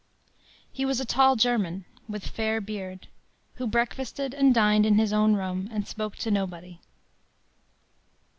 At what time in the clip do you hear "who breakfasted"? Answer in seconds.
3.57-4.33